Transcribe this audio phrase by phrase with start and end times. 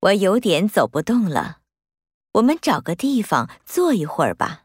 [0.00, 1.58] 我有点走不动了。
[2.32, 4.64] 我们找个地方坐一会儿吧。